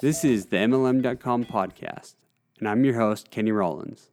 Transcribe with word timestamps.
This 0.00 0.26
is 0.26 0.46
the 0.46 0.58
MLM.com 0.58 1.46
podcast, 1.46 2.16
and 2.58 2.68
I'm 2.68 2.84
your 2.84 2.96
host, 2.96 3.30
Kenny 3.30 3.50
Rawlins. 3.50 4.10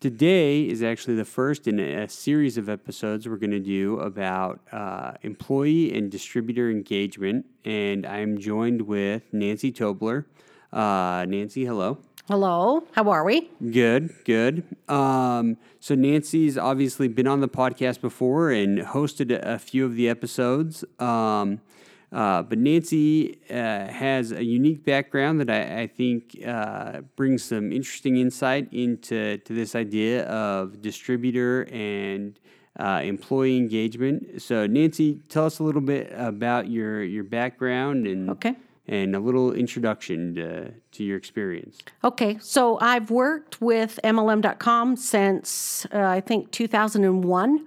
Today 0.00 0.68
is 0.68 0.82
actually 0.82 1.14
the 1.14 1.24
first 1.24 1.66
in 1.66 1.80
a 1.80 2.06
series 2.10 2.58
of 2.58 2.68
episodes 2.68 3.26
we're 3.26 3.36
going 3.36 3.52
to 3.52 3.58
do 3.58 3.98
about 4.00 4.60
uh, 4.70 5.12
employee 5.22 5.96
and 5.96 6.10
distributor 6.10 6.70
engagement, 6.70 7.46
and 7.64 8.04
I'm 8.04 8.36
joined 8.36 8.82
with 8.82 9.22
Nancy 9.32 9.72
Tobler. 9.72 10.26
Uh, 10.74 11.24
Nancy, 11.26 11.64
hello. 11.64 11.96
Hello, 12.28 12.84
how 12.92 13.08
are 13.08 13.24
we? 13.24 13.48
Good, 13.70 14.14
good. 14.26 14.62
Um, 14.90 15.56
so 15.80 15.94
Nancy's 15.94 16.58
obviously 16.58 17.08
been 17.08 17.26
on 17.26 17.40
the 17.40 17.48
podcast 17.48 18.02
before 18.02 18.50
and 18.50 18.80
hosted 18.80 19.30
a 19.42 19.58
few 19.58 19.86
of 19.86 19.94
the 19.94 20.06
episodes. 20.06 20.84
Um, 20.98 21.62
uh, 22.12 22.42
but 22.42 22.58
Nancy 22.58 23.38
uh, 23.50 23.86
has 23.88 24.32
a 24.32 24.42
unique 24.44 24.84
background 24.84 25.40
that 25.40 25.50
I, 25.50 25.82
I 25.82 25.86
think 25.86 26.40
uh, 26.46 27.02
brings 27.16 27.42
some 27.44 27.70
interesting 27.72 28.16
insight 28.16 28.68
into 28.72 29.38
to 29.38 29.52
this 29.52 29.74
idea 29.74 30.24
of 30.26 30.80
distributor 30.80 31.68
and 31.72 32.38
uh, 32.78 33.00
employee 33.04 33.56
engagement. 33.56 34.40
So, 34.40 34.66
Nancy, 34.66 35.20
tell 35.28 35.44
us 35.46 35.58
a 35.58 35.64
little 35.64 35.80
bit 35.82 36.12
about 36.16 36.70
your 36.70 37.02
your 37.02 37.24
background 37.24 38.06
and 38.06 38.30
Okay. 38.30 38.54
and 38.86 39.14
a 39.14 39.20
little 39.20 39.52
introduction 39.52 40.34
to, 40.36 40.72
to 40.92 41.04
your 41.04 41.18
experience. 41.18 41.78
Okay, 42.04 42.38
so 42.40 42.78
I've 42.80 43.10
worked 43.10 43.60
with 43.60 43.98
MLM.com 44.04 44.96
since 44.96 45.86
uh, 45.92 45.98
I 46.00 46.20
think 46.20 46.50
2001. 46.52 47.66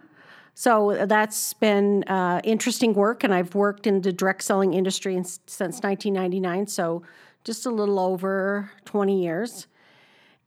So 0.54 1.06
that's 1.08 1.54
been 1.54 2.04
uh, 2.04 2.42
interesting 2.44 2.94
work, 2.94 3.24
and 3.24 3.34
I've 3.34 3.56
worked 3.56 3.88
in 3.88 4.02
the 4.02 4.12
direct 4.12 4.44
selling 4.44 4.74
industry 4.74 5.16
in, 5.16 5.24
since 5.24 5.82
1999, 5.82 6.68
so 6.68 7.04
just 7.44 7.66
a 7.66 7.70
little 7.70 8.00
over 8.00 8.72
20 8.86 9.24
years. 9.24 9.68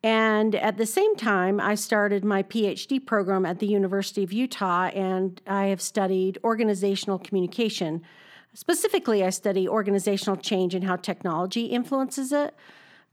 And 0.02 0.55
at 0.55 0.77
the 0.77 0.84
same 0.84 1.16
time, 1.16 1.58
I 1.58 1.77
started 1.77 2.25
my 2.25 2.42
PhD 2.42 3.05
program 3.05 3.47
at 3.47 3.58
the 3.58 3.66
University 3.66 4.22
of 4.22 4.34
Utah, 4.34 4.88
and 4.88 5.41
I 5.47 5.66
have 5.66 5.80
studied 5.80 6.38
organizational 6.44 7.19
communication. 7.19 8.02
Specifically, 8.52 9.25
I 9.25 9.30
study 9.30 9.66
organizational 9.66 10.36
change 10.36 10.75
and 10.75 10.84
how 10.84 10.97
technology 10.97 11.64
influences 11.64 12.32
it. 12.32 12.55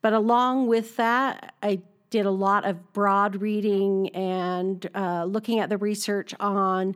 But 0.02 0.12
along 0.12 0.68
with 0.68 0.98
that, 0.98 1.54
I 1.64 1.82
did 2.12 2.28
a 2.28 2.32
lot 2.32 2.66
of 2.66 2.94
broad 2.94 3.42
reading 3.42 4.10
and 4.10 4.88
uh, 4.94 5.24
looking 5.24 5.60
at 5.60 5.70
the 5.70 5.78
research 5.78 6.36
on 6.40 6.96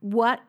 what 0.00 0.40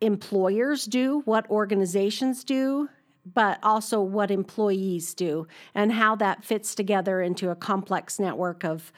employers 0.00 0.84
do, 0.84 1.22
what 1.24 1.48
organizations 1.50 2.44
do, 2.44 2.88
but 3.34 3.58
also 3.62 4.00
what 4.00 4.30
employees 4.30 5.14
do, 5.14 5.48
and 5.74 5.92
how 5.92 6.14
that 6.14 6.44
fits 6.44 6.74
together 6.74 7.20
into 7.20 7.50
a 7.50 7.56
complex 7.56 8.20
network 8.20 8.64
of 8.64 8.92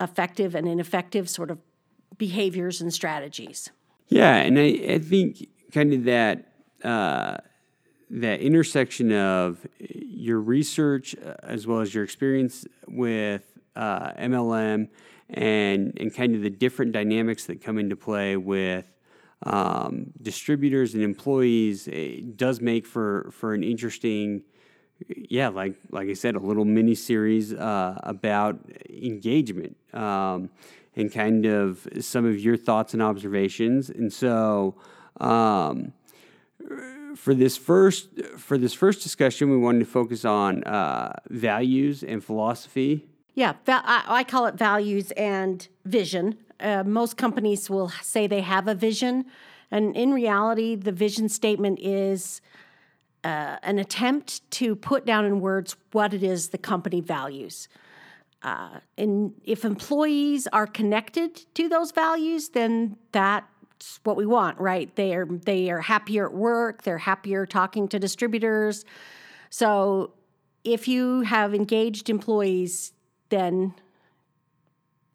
effective 0.00 0.54
and 0.54 0.68
ineffective 0.68 1.28
sort 1.28 1.50
of 1.50 1.58
behaviors 2.18 2.80
and 2.80 2.92
strategies. 2.92 3.70
Yeah, 4.08 4.36
and 4.36 4.58
I, 4.58 4.80
I 4.88 4.98
think 4.98 5.48
kind 5.72 5.92
of 5.92 6.04
that 6.04 6.52
uh, 6.84 7.38
that 8.10 8.40
intersection 8.40 9.10
of 9.10 9.66
your 9.78 10.40
research 10.40 11.16
uh, 11.16 11.34
as 11.42 11.66
well 11.66 11.80
as 11.80 11.94
your 11.94 12.04
experience 12.04 12.66
with 12.86 13.55
uh, 13.76 14.12
MLM 14.18 14.88
and 15.30 15.92
and 15.98 16.14
kind 16.14 16.34
of 16.34 16.42
the 16.42 16.50
different 16.50 16.92
dynamics 16.92 17.46
that 17.46 17.62
come 17.62 17.78
into 17.78 17.96
play 17.96 18.36
with 18.36 18.90
um, 19.42 20.12
distributors 20.22 20.94
and 20.94 21.02
employees 21.02 21.88
it 21.88 22.36
does 22.36 22.60
make 22.60 22.86
for 22.86 23.30
for 23.32 23.54
an 23.54 23.62
interesting 23.62 24.42
yeah 25.08 25.48
like 25.48 25.74
like 25.90 26.08
I 26.08 26.14
said 26.14 26.36
a 26.36 26.40
little 26.40 26.64
mini 26.64 26.94
series 26.94 27.52
uh, 27.52 28.00
about 28.02 28.58
engagement 28.88 29.76
um, 29.92 30.50
and 30.94 31.12
kind 31.12 31.44
of 31.44 31.86
some 32.00 32.24
of 32.24 32.40
your 32.40 32.56
thoughts 32.56 32.94
and 32.94 33.02
observations. 33.02 33.90
And 33.90 34.10
so 34.10 34.76
um, 35.20 35.92
for 37.14 37.34
this 37.34 37.56
first 37.56 38.08
for 38.38 38.56
this 38.56 38.72
first 38.72 39.02
discussion 39.02 39.50
we 39.50 39.58
wanted 39.58 39.80
to 39.80 39.84
focus 39.86 40.24
on 40.24 40.64
uh, 40.64 41.12
values 41.28 42.02
and 42.02 42.24
philosophy 42.24 43.06
Yeah, 43.36 43.52
I 43.68 44.24
call 44.24 44.46
it 44.46 44.54
values 44.54 45.10
and 45.10 45.68
vision. 45.84 46.38
Uh, 46.58 46.82
most 46.84 47.18
companies 47.18 47.68
will 47.68 47.90
say 48.00 48.26
they 48.26 48.40
have 48.40 48.66
a 48.66 48.74
vision, 48.74 49.26
and 49.70 49.94
in 49.94 50.14
reality, 50.14 50.74
the 50.74 50.90
vision 50.90 51.28
statement 51.28 51.78
is 51.82 52.40
uh, 53.24 53.58
an 53.62 53.78
attempt 53.78 54.50
to 54.52 54.74
put 54.74 55.04
down 55.04 55.26
in 55.26 55.40
words 55.40 55.76
what 55.92 56.14
it 56.14 56.22
is 56.22 56.48
the 56.48 56.56
company 56.56 57.02
values. 57.02 57.68
Uh, 58.42 58.80
and 58.96 59.34
if 59.44 59.66
employees 59.66 60.46
are 60.54 60.66
connected 60.66 61.44
to 61.54 61.68
those 61.68 61.90
values, 61.90 62.48
then 62.48 62.96
that's 63.12 64.00
what 64.04 64.16
we 64.16 64.24
want, 64.24 64.58
right? 64.58 64.96
They 64.96 65.14
are 65.14 65.26
they 65.26 65.68
are 65.68 65.80
happier 65.80 66.24
at 66.24 66.32
work. 66.32 66.84
They're 66.84 66.96
happier 66.96 67.44
talking 67.44 67.86
to 67.88 67.98
distributors. 67.98 68.86
So 69.50 70.14
if 70.64 70.88
you 70.88 71.20
have 71.20 71.54
engaged 71.54 72.08
employees, 72.08 72.92
then 73.28 73.74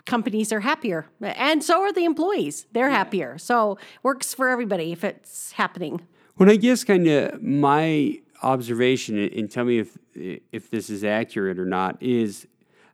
companies 0.06 0.52
are 0.52 0.62
happier. 0.62 1.06
And 1.22 1.64
so 1.64 1.82
are 1.82 1.94
the 1.94 2.06
employees. 2.06 2.66
They're 2.72 2.90
happier. 2.90 3.38
So 3.38 3.78
works 4.04 4.34
for 4.34 4.50
everybody 4.50 4.92
if 4.92 5.04
it's 5.04 5.54
happening. 5.54 6.02
Well, 6.38 6.50
I 6.50 6.56
guess 6.56 6.84
kind 6.84 7.08
of 7.08 7.42
my 7.42 8.20
observation, 8.42 9.18
and 9.18 9.50
tell 9.52 9.66
me 9.66 9.80
if 9.80 9.98
if 10.16 10.70
this 10.70 10.90
is 10.90 11.04
accurate 11.04 11.60
or 11.60 11.66
not, 11.66 12.02
is 12.02 12.48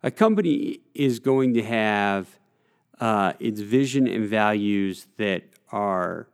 a 0.03 0.11
company 0.11 0.79
is 0.93 1.19
going 1.19 1.53
to 1.53 1.63
have 1.63 2.27
uh, 2.99 3.33
its 3.39 3.61
vision 3.61 4.07
and 4.07 4.27
values 4.27 5.07
that 5.17 5.43
are 5.71 6.27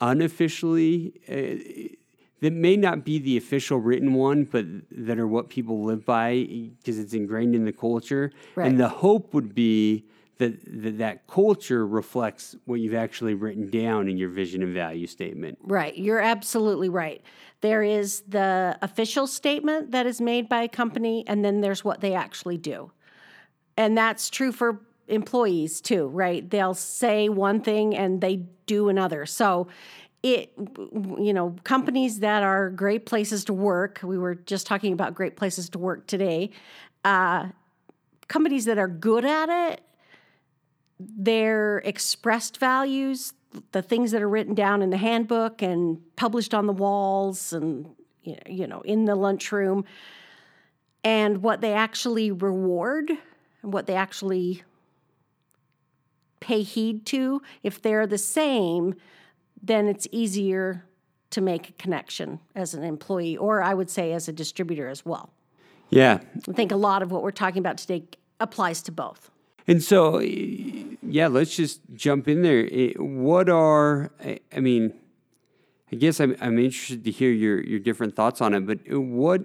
unofficially. 0.00 1.98
That 2.40 2.52
may 2.52 2.76
not 2.76 3.04
be 3.04 3.18
the 3.18 3.36
official 3.36 3.78
written 3.78 4.14
one, 4.14 4.44
but 4.44 4.64
that 4.90 5.18
are 5.18 5.26
what 5.26 5.48
people 5.50 5.84
live 5.84 6.04
by 6.04 6.46
because 6.78 6.98
it's 6.98 7.12
ingrained 7.12 7.54
in 7.54 7.64
the 7.64 7.72
culture. 7.72 8.32
Right. 8.54 8.66
And 8.66 8.80
the 8.80 8.88
hope 8.88 9.34
would 9.34 9.54
be 9.54 10.04
that, 10.40 10.82
that 10.82 10.98
that 10.98 11.26
culture 11.26 11.86
reflects 11.86 12.56
what 12.64 12.80
you've 12.80 12.94
actually 12.94 13.34
written 13.34 13.68
down 13.68 14.08
in 14.08 14.16
your 14.16 14.30
vision 14.30 14.62
and 14.62 14.74
value 14.74 15.06
statement. 15.06 15.58
right 15.62 15.96
you're 15.96 16.18
absolutely 16.18 16.88
right 16.88 17.22
there 17.60 17.82
is 17.82 18.22
the 18.26 18.76
official 18.80 19.26
statement 19.26 19.90
that 19.90 20.06
is 20.06 20.18
made 20.20 20.48
by 20.48 20.62
a 20.62 20.68
company 20.68 21.24
and 21.26 21.44
then 21.44 21.60
there's 21.60 21.84
what 21.84 22.00
they 22.00 22.14
actually 22.14 22.56
do 22.56 22.90
and 23.76 23.96
that's 23.96 24.30
true 24.30 24.50
for 24.50 24.80
employees 25.08 25.80
too 25.80 26.08
right 26.08 26.48
they'll 26.48 26.74
say 26.74 27.28
one 27.28 27.60
thing 27.60 27.94
and 27.94 28.22
they 28.22 28.36
do 28.64 28.88
another 28.88 29.26
so 29.26 29.68
it 30.22 30.52
you 31.18 31.32
know 31.32 31.56
companies 31.64 32.20
that 32.20 32.42
are 32.42 32.70
great 32.70 33.06
places 33.06 33.44
to 33.44 33.52
work 33.52 34.00
we 34.02 34.18
were 34.18 34.34
just 34.34 34.66
talking 34.66 34.92
about 34.92 35.14
great 35.14 35.36
places 35.36 35.68
to 35.70 35.78
work 35.78 36.06
today 36.06 36.50
uh, 37.04 37.48
companies 38.28 38.66
that 38.66 38.78
are 38.78 38.88
good 38.88 39.24
at 39.24 39.48
it 39.48 39.80
their 40.98 41.78
expressed 41.78 42.58
values 42.58 43.32
the 43.72 43.82
things 43.82 44.10
that 44.12 44.22
are 44.22 44.28
written 44.28 44.54
down 44.54 44.82
in 44.82 44.90
the 44.90 44.96
handbook 44.96 45.62
and 45.62 45.98
published 46.16 46.52
on 46.54 46.66
the 46.66 46.72
walls 46.72 47.52
and 47.52 47.88
you 48.22 48.66
know 48.66 48.82
in 48.82 49.06
the 49.06 49.14
lunchroom 49.14 49.84
and 51.02 51.42
what 51.42 51.62
they 51.62 51.72
actually 51.72 52.30
reward 52.30 53.10
and 53.62 53.72
what 53.72 53.86
they 53.86 53.94
actually 53.94 54.62
pay 56.40 56.62
heed 56.62 57.06
to 57.06 57.40
if 57.62 57.80
they're 57.80 58.06
the 58.06 58.18
same 58.18 58.94
then 59.62 59.88
it's 59.88 60.06
easier 60.10 60.84
to 61.30 61.40
make 61.40 61.68
a 61.68 61.72
connection 61.72 62.40
as 62.54 62.74
an 62.74 62.82
employee 62.82 63.36
or 63.36 63.62
i 63.62 63.74
would 63.74 63.90
say 63.90 64.12
as 64.12 64.28
a 64.28 64.32
distributor 64.32 64.88
as 64.88 65.04
well. 65.04 65.30
Yeah, 65.90 66.20
i 66.48 66.52
think 66.52 66.72
a 66.72 66.76
lot 66.76 67.02
of 67.02 67.10
what 67.10 67.22
we're 67.22 67.30
talking 67.30 67.58
about 67.58 67.78
today 67.78 68.04
applies 68.38 68.82
to 68.82 68.92
both. 68.92 69.30
And 69.68 69.82
so, 69.82 70.18
yeah, 70.18 71.28
let's 71.28 71.54
just 71.54 71.80
jump 71.94 72.26
in 72.26 72.42
there. 72.42 72.66
What 72.96 73.48
are, 73.48 74.10
I 74.52 74.60
mean, 74.60 74.94
I 75.92 75.96
guess 75.96 76.20
I'm, 76.20 76.36
I'm 76.40 76.58
interested 76.58 77.04
to 77.04 77.10
hear 77.10 77.30
your, 77.30 77.62
your 77.62 77.78
different 77.78 78.16
thoughts 78.16 78.40
on 78.40 78.54
it, 78.54 78.66
but 78.66 78.78
what, 78.88 79.42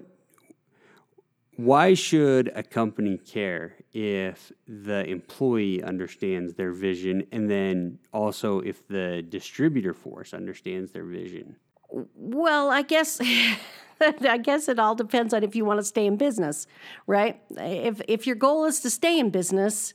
why 1.56 1.94
should 1.94 2.52
a 2.54 2.62
company 2.62 3.18
care 3.18 3.74
if 3.92 4.52
the 4.68 5.04
employee 5.06 5.82
understands 5.82 6.54
their 6.54 6.72
vision 6.72 7.26
and 7.32 7.50
then 7.50 7.98
also 8.12 8.60
if 8.60 8.86
the 8.88 9.24
distributor 9.28 9.94
force 9.94 10.34
understands 10.34 10.92
their 10.92 11.04
vision? 11.04 11.56
Well, 11.90 12.70
I 12.70 12.82
guess 12.82 13.20
I 14.00 14.38
guess 14.38 14.68
it 14.68 14.78
all 14.78 14.94
depends 14.94 15.32
on 15.32 15.42
if 15.42 15.56
you 15.56 15.64
want 15.64 15.80
to 15.80 15.84
stay 15.84 16.06
in 16.06 16.16
business, 16.16 16.66
right? 17.06 17.40
If 17.50 18.02
if 18.06 18.26
your 18.26 18.36
goal 18.36 18.66
is 18.66 18.80
to 18.80 18.90
stay 18.90 19.18
in 19.18 19.30
business, 19.30 19.94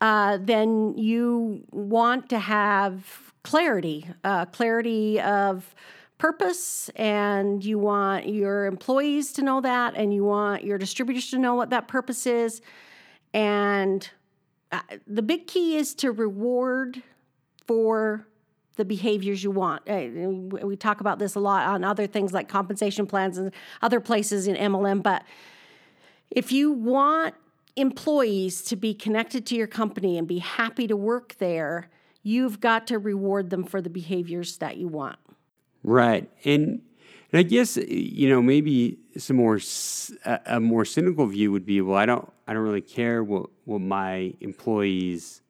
uh, 0.00 0.38
then 0.40 0.96
you 0.96 1.64
want 1.72 2.28
to 2.30 2.38
have 2.38 3.32
clarity, 3.42 4.06
uh, 4.22 4.46
clarity 4.46 5.20
of 5.20 5.74
purpose 6.20 6.90
and 6.96 7.64
you 7.64 7.78
want 7.78 8.28
your 8.28 8.66
employees 8.66 9.32
to 9.32 9.42
know 9.42 9.62
that 9.62 9.94
and 9.96 10.12
you 10.12 10.22
want 10.22 10.62
your 10.62 10.76
distributors 10.76 11.30
to 11.30 11.38
know 11.38 11.54
what 11.54 11.70
that 11.70 11.88
purpose 11.88 12.26
is. 12.26 12.60
And 13.32 14.08
uh, 14.70 14.80
the 15.06 15.22
big 15.22 15.46
key 15.46 15.76
is 15.76 15.94
to 15.94 16.12
reward 16.12 17.02
for 17.66 18.26
the 18.76 18.84
behaviors 18.84 19.42
you 19.42 19.50
want. 19.50 19.88
Uh, 19.88 20.66
we 20.66 20.76
talk 20.76 21.00
about 21.00 21.18
this 21.18 21.36
a 21.36 21.40
lot 21.40 21.66
on 21.66 21.84
other 21.84 22.06
things 22.06 22.34
like 22.34 22.48
compensation 22.48 23.06
plans 23.06 23.38
and 23.38 23.50
other 23.80 23.98
places 23.98 24.46
in 24.46 24.56
MLM, 24.56 25.02
but 25.02 25.24
if 26.30 26.52
you 26.52 26.70
want 26.70 27.34
employees 27.76 28.60
to 28.62 28.76
be 28.76 28.92
connected 28.92 29.46
to 29.46 29.54
your 29.54 29.66
company 29.66 30.18
and 30.18 30.28
be 30.28 30.38
happy 30.38 30.86
to 30.86 30.96
work 30.96 31.36
there, 31.38 31.88
you've 32.22 32.60
got 32.60 32.86
to 32.88 32.98
reward 32.98 33.48
them 33.48 33.64
for 33.64 33.80
the 33.80 33.90
behaviors 33.90 34.58
that 34.58 34.76
you 34.76 34.86
want. 34.86 35.18
Right. 35.82 36.30
And 36.44 36.82
and 37.32 37.38
I 37.38 37.42
guess 37.42 37.76
eh, 37.76 37.84
you 37.88 38.28
know 38.28 38.42
maybe 38.42 38.98
some 39.16 39.36
more 39.36 39.58
a 40.46 40.60
more 40.60 40.84
cynical 40.84 41.26
view 41.26 41.52
would 41.52 41.66
be 41.66 41.80
well 41.80 41.96
I 41.96 42.06
don't 42.06 42.30
I 42.46 42.52
don't 42.52 42.62
really 42.62 42.80
care 42.80 43.22
what 43.22 43.50
what 43.64 43.80
my 43.80 44.34
employees 44.40 45.42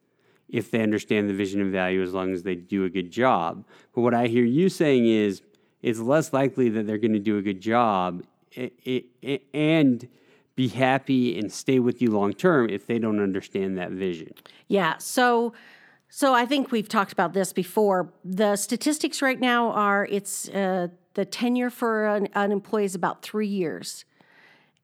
if 0.49 0.71
they 0.71 0.83
understand 0.83 1.29
the 1.29 1.35
vision 1.35 1.61
and 1.61 1.71
value 1.71 2.03
as 2.03 2.13
long 2.13 2.33
as 2.33 2.43
they 2.43 2.57
do 2.57 2.85
a 2.85 2.91
good 2.91 3.11
job. 3.11 3.65
But 3.95 4.01
what 4.01 4.15
I 4.15 4.27
hear 4.27 4.45
you 4.45 4.69
saying 4.69 5.07
is 5.07 5.43
it's 5.81 6.01
less 6.01 6.33
likely 6.33 6.69
that 6.71 6.87
they're 6.87 6.99
going 6.99 7.13
to 7.13 7.19
do 7.19 7.39
a 7.39 7.43
good 7.43 7.61
job 7.61 8.25
and 8.57 10.09
be 10.57 10.69
happy 10.69 11.39
and 11.39 11.53
stay 11.53 11.79
with 11.79 12.03
you 12.03 12.11
long 12.11 12.33
term 12.33 12.69
if 12.69 12.87
they 12.87 12.99
don't 12.99 13.23
understand 13.23 13.79
that 13.79 13.93
vision. 13.93 14.33
Yeah. 14.69 14.99
So 14.99 15.53
so 16.11 16.35
I 16.35 16.45
think 16.45 16.73
we've 16.73 16.89
talked 16.89 17.13
about 17.13 17.33
this 17.33 17.53
before. 17.53 18.13
The 18.25 18.57
statistics 18.57 19.23
right 19.23 19.39
now 19.39 19.71
are 19.71 20.07
it's 20.11 20.49
uh, 20.49 20.89
the 21.15 21.25
tenure 21.25 21.71
for 21.71 22.07
an, 22.07 22.29
an 22.35 22.51
employee 22.51 22.85
is 22.85 22.97
about 22.97 23.23
three 23.23 23.47
years. 23.47 24.05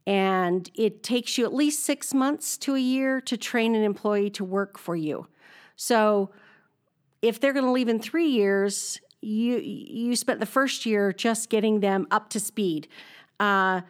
And 0.06 0.70
it 0.74 1.02
takes 1.02 1.36
you 1.36 1.44
at 1.44 1.52
least 1.52 1.84
six 1.84 2.14
months 2.14 2.56
to 2.58 2.76
a 2.76 2.78
year 2.78 3.20
to 3.22 3.36
train 3.36 3.74
an 3.74 3.82
employee 3.82 4.30
to 4.30 4.44
work 4.44 4.78
for 4.78 4.94
you. 4.94 5.26
So 5.74 6.30
if 7.22 7.40
they're 7.40 7.52
going 7.52 7.64
to 7.64 7.72
leave 7.72 7.88
in 7.88 7.98
three 7.98 8.28
years, 8.28 9.00
you 9.20 9.58
you 9.58 10.14
spent 10.14 10.38
the 10.38 10.46
first 10.46 10.86
year 10.86 11.12
just 11.12 11.50
getting 11.50 11.80
them 11.80 12.06
up 12.12 12.30
to 12.30 12.40
speed. 12.40 12.86
Uh, 13.40 13.80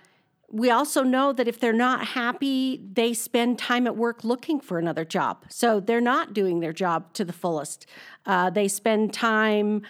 we 0.56 0.70
also 0.70 1.02
know 1.02 1.34
that 1.34 1.46
if 1.46 1.60
they're 1.60 1.74
not 1.74 2.06
happy, 2.06 2.80
they 2.90 3.12
spend 3.12 3.58
time 3.58 3.86
at 3.86 3.94
work 3.94 4.24
looking 4.24 4.58
for 4.58 4.78
another 4.78 5.04
job. 5.04 5.44
So 5.50 5.80
they're 5.80 6.00
not 6.00 6.32
doing 6.32 6.60
their 6.60 6.72
job 6.72 7.12
to 7.12 7.26
the 7.26 7.32
fullest. 7.34 7.84
Uh, 8.24 8.48
they 8.48 8.66
spend 8.66 9.12
time 9.12 9.82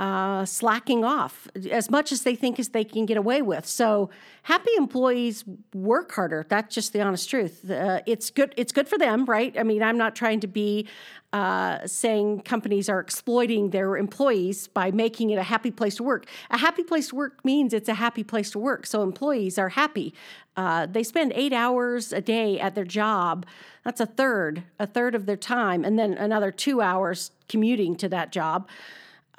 uh, 0.00 0.46
slacking 0.46 1.04
off 1.04 1.46
as 1.70 1.90
much 1.90 2.10
as 2.10 2.22
they 2.22 2.34
think 2.34 2.58
as 2.58 2.70
they 2.70 2.84
can 2.84 3.04
get 3.04 3.18
away 3.18 3.42
with. 3.42 3.66
So 3.66 4.08
happy 4.44 4.70
employees 4.78 5.44
work 5.74 6.10
harder. 6.12 6.46
That's 6.48 6.74
just 6.74 6.94
the 6.94 7.02
honest 7.02 7.28
truth. 7.28 7.70
Uh, 7.70 8.00
it's 8.06 8.30
good. 8.30 8.54
It's 8.56 8.72
good 8.72 8.88
for 8.88 8.96
them, 8.96 9.26
right? 9.26 9.54
I 9.58 9.62
mean, 9.62 9.82
I'm 9.82 9.98
not 9.98 10.16
trying 10.16 10.40
to 10.40 10.46
be 10.46 10.88
uh, 11.34 11.86
saying 11.86 12.40
companies 12.40 12.88
are 12.88 12.98
exploiting 12.98 13.70
their 13.70 13.98
employees 13.98 14.68
by 14.68 14.90
making 14.90 15.28
it 15.28 15.36
a 15.36 15.42
happy 15.42 15.70
place 15.70 15.96
to 15.96 16.02
work. 16.02 16.24
A 16.50 16.56
happy 16.56 16.82
place 16.82 17.08
to 17.08 17.16
work 17.16 17.44
means 17.44 17.74
it's 17.74 17.90
a 17.90 17.94
happy 17.94 18.24
place 18.24 18.50
to 18.52 18.58
work. 18.58 18.86
So 18.86 19.02
employees 19.02 19.58
are 19.58 19.68
happy. 19.68 20.14
Uh, 20.56 20.86
they 20.86 21.02
spend 21.02 21.34
eight 21.34 21.52
hours 21.52 22.10
a 22.10 22.22
day 22.22 22.58
at 22.58 22.74
their 22.74 22.86
job. 22.86 23.44
That's 23.84 24.00
a 24.00 24.06
third, 24.06 24.62
a 24.78 24.86
third 24.86 25.14
of 25.14 25.26
their 25.26 25.36
time, 25.36 25.84
and 25.84 25.98
then 25.98 26.14
another 26.14 26.50
two 26.50 26.80
hours 26.80 27.32
commuting 27.48 27.96
to 27.96 28.08
that 28.08 28.32
job. 28.32 28.66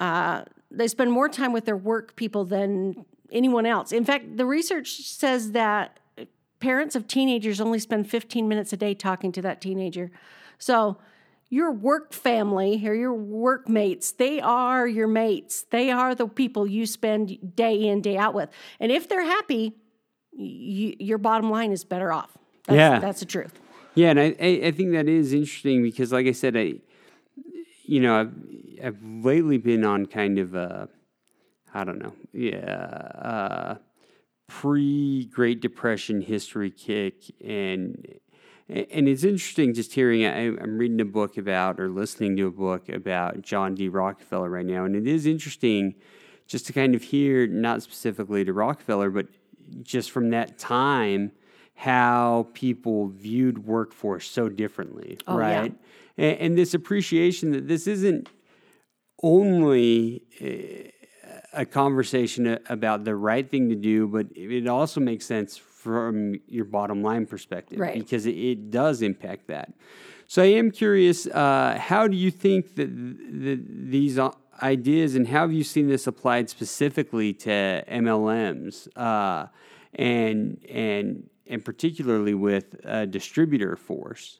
Uh, 0.02 0.42
they 0.68 0.88
spend 0.88 1.12
more 1.12 1.28
time 1.28 1.52
with 1.52 1.64
their 1.64 1.76
work 1.76 2.16
people 2.16 2.44
than 2.44 3.06
anyone 3.30 3.66
else. 3.66 3.92
In 3.92 4.04
fact, 4.04 4.36
the 4.36 4.44
research 4.44 5.02
says 5.02 5.52
that 5.52 6.00
parents 6.58 6.96
of 6.96 7.06
teenagers 7.06 7.60
only 7.60 7.78
spend 7.78 8.10
15 8.10 8.48
minutes 8.48 8.72
a 8.72 8.76
day 8.76 8.94
talking 8.94 9.30
to 9.30 9.42
that 9.42 9.60
teenager. 9.60 10.10
So, 10.58 10.98
your 11.50 11.70
work 11.70 12.12
family 12.14 12.82
or 12.84 12.94
your 12.94 13.12
workmates, 13.14 14.10
they 14.10 14.40
are 14.40 14.88
your 14.88 15.06
mates. 15.06 15.66
They 15.70 15.90
are 15.90 16.16
the 16.16 16.26
people 16.26 16.66
you 16.66 16.84
spend 16.84 17.54
day 17.54 17.86
in, 17.86 18.00
day 18.00 18.16
out 18.16 18.34
with. 18.34 18.48
And 18.80 18.90
if 18.90 19.08
they're 19.08 19.22
happy, 19.24 19.76
you, 20.32 20.96
your 20.98 21.18
bottom 21.18 21.50
line 21.50 21.70
is 21.70 21.84
better 21.84 22.10
off. 22.10 22.36
That's, 22.66 22.76
yeah. 22.76 22.98
That's 22.98 23.20
the 23.20 23.26
truth. 23.26 23.60
Yeah. 23.94 24.10
And 24.10 24.18
I, 24.18 24.34
I 24.40 24.70
think 24.72 24.92
that 24.92 25.08
is 25.08 25.32
interesting 25.32 25.82
because, 25.82 26.10
like 26.10 26.26
I 26.26 26.32
said, 26.32 26.56
I, 26.56 26.76
you 27.92 28.00
know, 28.00 28.20
I've, 28.20 28.32
I've 28.82 29.04
lately 29.04 29.58
been 29.58 29.84
on 29.84 30.06
kind 30.06 30.38
of 30.38 30.54
a, 30.54 30.88
I 31.74 31.84
don't 31.84 31.98
know, 31.98 32.14
yeah, 32.32 32.56
uh, 32.56 33.74
pre 34.48 35.26
Great 35.26 35.60
Depression 35.60 36.22
history 36.22 36.70
kick, 36.70 37.16
and 37.44 38.18
and 38.66 39.08
it's 39.08 39.24
interesting 39.24 39.74
just 39.74 39.92
hearing. 39.92 40.24
I, 40.24 40.46
I'm 40.46 40.78
reading 40.78 41.02
a 41.02 41.04
book 41.04 41.36
about 41.36 41.78
or 41.78 41.90
listening 41.90 42.34
to 42.38 42.46
a 42.46 42.50
book 42.50 42.88
about 42.88 43.42
John 43.42 43.74
D. 43.74 43.90
Rockefeller 43.90 44.48
right 44.48 44.64
now, 44.64 44.86
and 44.86 44.96
it 44.96 45.06
is 45.06 45.26
interesting 45.26 45.94
just 46.46 46.66
to 46.68 46.72
kind 46.72 46.94
of 46.94 47.02
hear, 47.02 47.46
not 47.46 47.82
specifically 47.82 48.42
to 48.42 48.54
Rockefeller, 48.54 49.10
but 49.10 49.26
just 49.82 50.10
from 50.10 50.30
that 50.30 50.58
time 50.58 51.32
how 51.74 52.48
people 52.54 53.08
viewed 53.08 53.66
workforce 53.66 54.30
so 54.30 54.48
differently, 54.48 55.18
oh, 55.26 55.36
right? 55.36 55.72
Yeah. 55.72 55.88
And, 56.16 56.38
and, 56.38 56.58
this 56.58 56.74
appreciation 56.74 57.52
that 57.52 57.68
this 57.68 57.86
isn't 57.86 58.28
only 59.22 60.24
a 61.52 61.66
conversation 61.66 62.58
about 62.68 63.04
the 63.04 63.14
right 63.14 63.48
thing 63.48 63.68
to 63.68 63.74
do, 63.74 64.06
but 64.08 64.26
it 64.34 64.66
also 64.66 65.00
makes 65.00 65.26
sense 65.26 65.56
from 65.56 66.34
your 66.46 66.64
bottom 66.64 67.02
line 67.02 67.26
perspective 67.26 67.78
right. 67.78 67.94
because 67.94 68.26
it, 68.26 68.36
it, 68.36 68.70
does 68.70 69.02
impact 69.02 69.48
that. 69.48 69.72
So 70.28 70.42
I 70.42 70.46
am 70.46 70.70
curious, 70.70 71.26
uh, 71.26 71.76
how 71.78 72.06
do 72.08 72.16
you 72.16 72.30
think 72.30 72.76
that 72.76 72.86
the, 72.86 73.60
these 73.66 74.18
ideas 74.62 75.16
and 75.16 75.26
how 75.26 75.40
have 75.40 75.52
you 75.52 75.64
seen 75.64 75.88
this 75.88 76.06
applied 76.06 76.48
specifically 76.48 77.32
to 77.34 77.84
MLMs 77.88 78.88
uh, 78.96 79.48
and 79.94 80.64
and 80.70 81.28
and 81.46 81.64
particularly 81.64 82.34
with 82.34 82.76
a 82.84 83.06
distributor 83.06 83.76
force? 83.76 84.38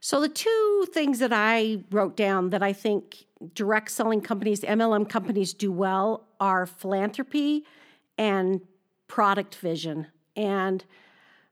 So, 0.00 0.20
the 0.20 0.30
two 0.30 0.86
things 0.92 1.18
that 1.18 1.32
I 1.32 1.84
wrote 1.90 2.16
down 2.16 2.50
that 2.50 2.62
I 2.62 2.72
think 2.72 3.26
direct 3.54 3.90
selling 3.90 4.22
companies, 4.22 4.62
MLM 4.62 5.08
companies 5.08 5.52
do 5.52 5.70
well 5.70 6.26
are 6.40 6.64
philanthropy 6.64 7.64
and 8.16 8.62
product 9.08 9.56
vision. 9.56 10.06
And 10.36 10.82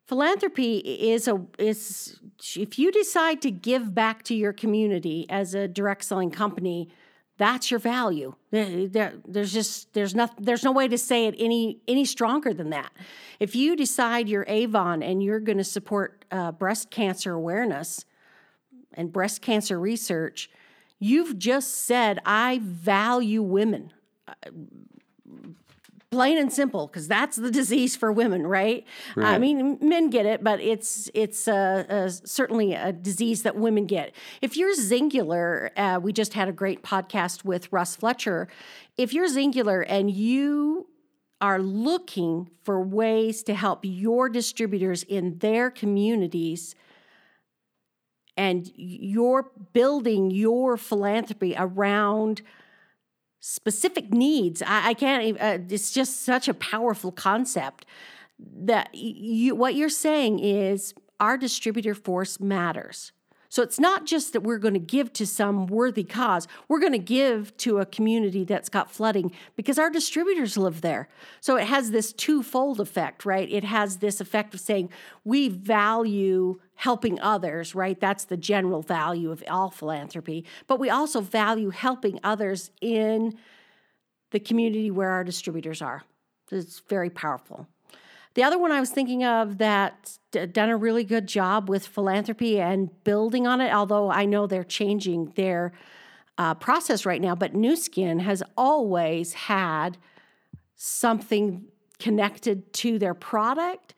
philanthropy 0.07 0.78
is 0.78 1.28
a 1.28 1.45
is 1.59 2.19
if 2.57 2.78
you 2.78 2.90
decide 2.90 3.43
to 3.43 3.50
give 3.50 3.95
back 3.95 4.23
to 4.25 4.35
your 4.35 4.55
community 4.55 5.26
as 5.28 5.55
a 5.55 5.69
direct 5.69 6.05
selling 6.05 6.31
company, 6.31 6.88
that's 7.37 7.71
your 7.71 7.81
value. 7.81 8.35
There, 8.50 9.12
there's 9.26 9.52
just 9.52 9.93
there's 9.93 10.14
no 10.14 10.28
there's 10.38 10.64
no 10.64 10.73
way 10.73 10.88
to 10.88 10.97
say 10.97 11.26
it 11.26 11.35
any 11.38 11.81
any 11.87 12.07
stronger 12.07 12.55
than 12.55 12.71
that. 12.71 12.93
If 13.40 13.55
you 13.55 13.76
decide 13.76 14.26
you're 14.26 14.47
Avon 14.49 15.02
and 15.02 15.23
you're 15.23 15.40
going 15.40 15.59
to 15.59 15.64
support 15.64 16.25
uh, 16.31 16.52
breast 16.52 16.90
cancer 16.90 17.35
awareness 17.35 18.07
and 18.95 19.12
breast 19.12 19.42
cancer 19.42 19.78
research, 19.78 20.50
you've 20.99 21.38
just 21.38 21.87
said 21.87 22.21
I 22.25 22.61
value 22.62 23.42
women. 23.42 23.92
Uh, 24.26 24.33
plain 26.11 26.38
and 26.38 26.52
simple 26.52 26.87
because 26.87 27.07
that's 27.07 27.37
the 27.37 27.50
disease 27.50 27.95
for 27.95 28.11
women 28.11 28.47
right? 28.47 28.87
right? 29.14 29.35
i 29.35 29.38
mean 29.38 29.78
men 29.83 30.09
get 30.09 30.25
it 30.25 30.42
but 30.42 30.59
it's 30.61 31.11
it's 31.12 31.47
uh, 31.47 31.85
uh, 31.88 32.09
certainly 32.09 32.73
a 32.73 32.92
disease 32.92 33.42
that 33.42 33.57
women 33.57 33.85
get 33.85 34.14
if 34.40 34.57
you're 34.57 34.75
Xyngular 34.75 35.71
uh, 35.76 36.00
we 36.02 36.12
just 36.12 36.33
had 36.33 36.49
a 36.49 36.52
great 36.52 36.83
podcast 36.83 37.45
with 37.45 37.71
russ 37.73 37.95
fletcher 37.95 38.49
if 38.97 39.12
you're 39.12 39.28
Xyngular 39.28 39.85
and 39.87 40.11
you 40.11 40.87
are 41.40 41.61
looking 41.61 42.50
for 42.62 42.80
ways 42.80 43.42
to 43.45 43.54
help 43.54 43.80
your 43.83 44.28
distributors 44.28 45.02
in 45.04 45.38
their 45.38 45.71
communities 45.71 46.75
and 48.38 48.71
you're 48.76 49.50
building 49.73 50.30
your 50.30 50.76
philanthropy 50.76 51.54
around 51.59 52.40
specific 53.40 54.12
needs. 54.12 54.62
I, 54.62 54.88
I 54.88 54.95
can't. 54.95 55.37
Uh, 55.38 55.59
it's 55.68 55.90
just 55.90 56.23
such 56.23 56.49
a 56.49 56.54
powerful 56.54 57.12
concept 57.12 57.85
that 58.38 58.95
you. 58.95 59.54
What 59.54 59.75
you're 59.75 59.88
saying 59.88 60.38
is 60.38 60.95
our 61.18 61.37
distributor 61.37 61.95
force 61.95 62.38
matters. 62.38 63.12
So 63.50 63.62
it's 63.62 63.80
not 63.80 64.04
just 64.04 64.35
that 64.35 64.42
we're 64.42 64.59
going 64.59 64.75
to 64.75 64.80
give 64.80 65.12
to 65.14 65.26
some 65.26 65.66
worthy 65.66 66.04
cause. 66.04 66.47
We're 66.68 66.80
going 66.80 66.92
to 66.92 66.99
give 66.99 67.57
to 67.59 67.78
a 67.78 67.87
community 67.87 68.45
that's 68.45 68.68
got 68.68 68.90
flooding 68.90 69.33
because 69.57 69.78
our 69.78 69.88
distributors 69.88 70.59
live 70.59 70.83
there. 70.83 71.09
So 71.40 71.57
it 71.57 71.66
has 71.66 71.90
this 71.90 72.12
twofold 72.12 72.78
effect, 72.78 73.25
right? 73.25 73.50
It 73.50 73.64
has 73.64 73.99
this 73.99 74.21
effect 74.21 74.52
of 74.52 74.61
saying 74.61 74.90
we 75.25 75.49
value 75.49 76.61
helping 76.78 77.20
others, 77.20 77.75
right? 77.75 77.99
That's 77.99 78.25
the 78.25 78.37
general 78.37 78.82
value 78.82 79.32
of 79.32 79.42
all 79.50 79.68
philanthropy. 79.68 80.44
But 80.68 80.78
we 80.78 80.90
also 80.90 81.20
value 81.20 81.70
helping 81.70 82.20
others 82.23 82.70
in 82.80 83.37
the 84.30 84.38
community 84.38 84.88
where 84.88 85.11
our 85.11 85.25
distributors 85.25 85.82
are. 85.82 86.04
It's 86.52 86.80
very 86.88 87.11
powerful. 87.11 87.66
The 88.35 88.44
other 88.44 88.58
one 88.58 88.70
I 88.70 88.78
was 88.78 88.90
thinking 88.90 89.25
of 89.25 89.58
that's 89.58 90.20
done 90.30 90.68
a 90.68 90.76
really 90.76 91.02
good 91.02 91.26
job 91.26 91.68
with 91.68 91.85
philanthropy 91.85 92.61
and 92.61 92.90
building 93.02 93.49
on 93.49 93.61
it, 93.61 93.73
although 93.73 94.12
I 94.12 94.25
know 94.25 94.47
they're 94.47 94.62
changing 94.62 95.32
their 95.35 95.73
uh, 96.38 96.54
process 96.54 97.04
right 97.04 97.20
now, 97.20 97.35
but 97.35 97.54
Nu 97.54 97.75
Skin 97.75 98.20
has 98.20 98.40
always 98.56 99.32
had 99.32 99.99
something 100.76 101.64
connected 101.99 102.73
to 102.75 103.00
their 103.00 103.14
product, 103.14 103.94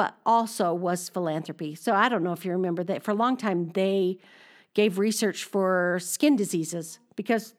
but 0.00 0.16
also 0.24 0.72
was 0.72 1.10
philanthropy. 1.10 1.74
So 1.74 1.92
I 1.92 2.08
don't 2.08 2.22
know 2.22 2.32
if 2.32 2.42
you 2.46 2.52
remember 2.52 2.82
that 2.84 3.02
for 3.02 3.10
a 3.10 3.14
long 3.14 3.36
time 3.36 3.68
they 3.72 4.16
gave 4.72 4.98
research 4.98 5.44
for 5.44 5.98
skin 6.00 6.36
diseases 6.36 7.00
because 7.16 7.54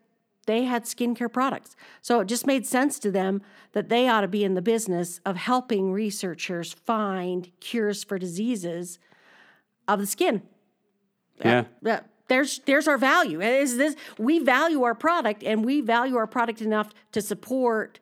they 0.47 0.63
had 0.63 0.85
skincare 0.85 1.31
products. 1.31 1.75
So 2.01 2.19
it 2.19 2.25
just 2.25 2.47
made 2.47 2.65
sense 2.65 2.97
to 2.97 3.11
them 3.11 3.43
that 3.73 3.89
they 3.89 4.09
ought 4.09 4.21
to 4.21 4.27
be 4.27 4.43
in 4.43 4.55
the 4.55 4.61
business 4.63 5.19
of 5.23 5.35
helping 5.37 5.93
researchers 5.93 6.73
find 6.73 7.51
cures 7.59 8.03
for 8.03 8.17
diseases 8.17 8.97
of 9.87 9.99
the 9.99 10.07
skin. 10.07 10.41
Yeah. 11.45 11.65
Uh, 11.85 11.99
there's 12.27 12.57
there's 12.65 12.87
our 12.87 12.97
value. 12.97 13.39
Is 13.39 13.77
this 13.77 13.95
we 14.17 14.39
value 14.39 14.81
our 14.81 14.95
product 14.95 15.43
and 15.43 15.63
we 15.63 15.81
value 15.81 16.15
our 16.15 16.25
product 16.25 16.59
enough 16.59 16.89
to 17.11 17.21
support 17.21 17.99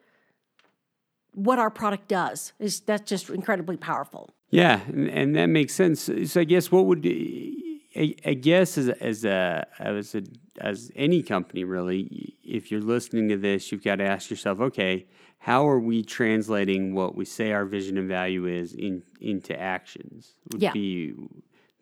what 1.34 1.60
our 1.60 1.70
product 1.70 2.08
does. 2.08 2.54
Is 2.60 2.80
that's 2.82 3.10
just 3.10 3.30
incredibly 3.30 3.78
powerful. 3.78 4.30
Yeah, 4.50 4.82
and, 4.88 5.10
and 5.10 5.36
that 5.36 5.48
makes 5.48 5.74
sense. 5.74 6.10
So 6.26 6.42
I 6.42 6.44
guess 6.44 6.72
what 6.72 6.86
would 6.86 7.06
I, 7.06 8.16
I 8.26 8.34
guess 8.34 8.78
as 8.78 8.88
a, 8.88 9.04
as 9.04 9.26
a 9.26 9.68
as 9.80 10.16
a 10.16 10.24
as 10.60 10.92
any 10.96 11.24
company 11.24 11.64
really, 11.64 12.36
if 12.44 12.72
you're 12.72 12.82
listening 12.82 13.30
to 13.30 13.38
this, 13.38 13.72
you've 13.72 13.84
got 13.84 13.98
to 13.98 14.06
ask 14.06 14.30
yourself, 14.30 14.60
okay, 14.60 15.08
how 15.38 15.68
are 15.68 15.80
we 15.80 16.04
translating 16.04 16.94
what 16.94 17.16
we 17.16 17.26
say 17.26 17.52
our 17.52 17.66
vision 17.66 17.98
and 17.98 18.08
value 18.08 18.46
is 18.46 18.74
in 18.74 19.04
into 19.22 19.60
actions? 19.60 20.36
Would 20.52 20.62
Yeah. 20.62 20.74
be 20.74 21.14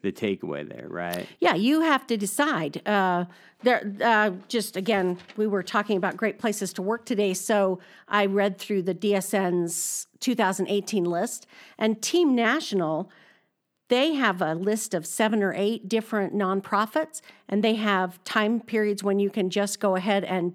the 0.07 0.37
takeaway 0.37 0.67
there, 0.67 0.87
right? 0.87 1.27
Yeah, 1.39 1.55
you 1.55 1.81
have 1.81 2.07
to 2.07 2.17
decide. 2.17 2.87
Uh, 2.87 3.25
there, 3.63 3.93
uh, 4.01 4.31
just 4.47 4.77
again, 4.77 5.17
we 5.35 5.47
were 5.47 5.63
talking 5.63 5.97
about 5.97 6.15
great 6.15 6.39
places 6.39 6.73
to 6.73 6.81
work 6.81 7.05
today, 7.05 7.33
so 7.33 7.79
I 8.07 8.25
read 8.25 8.57
through 8.57 8.83
the 8.83 8.95
DSN's 8.95 10.07
2018 10.19 11.03
list, 11.03 11.47
and 11.77 12.01
Team 12.01 12.35
National, 12.35 13.09
they 13.89 14.13
have 14.13 14.41
a 14.41 14.53
list 14.53 14.93
of 14.93 15.05
seven 15.05 15.43
or 15.43 15.53
eight 15.53 15.89
different 15.89 16.33
nonprofits, 16.33 17.21
and 17.49 17.63
they 17.63 17.75
have 17.75 18.23
time 18.23 18.61
periods 18.61 19.03
when 19.03 19.19
you 19.19 19.29
can 19.29 19.49
just 19.49 19.79
go 19.79 19.95
ahead 19.95 20.23
and 20.23 20.53